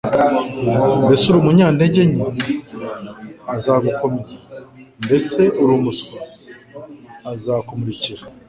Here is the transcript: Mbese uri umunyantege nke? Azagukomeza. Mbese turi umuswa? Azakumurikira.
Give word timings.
Mbese 1.03 1.23
uri 1.27 1.39
umunyantege 1.43 2.01
nke? 2.11 2.23
Azagukomeza. 3.55 4.35
Mbese 5.03 5.39
turi 5.55 5.71
umuswa? 5.79 6.19
Azakumurikira. 7.31 8.23